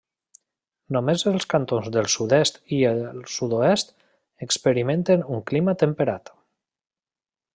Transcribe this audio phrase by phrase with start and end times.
[0.95, 3.03] Només els cantons del sud-est i el
[3.35, 3.93] sud-oest
[4.47, 6.33] experimenten un clima temperat.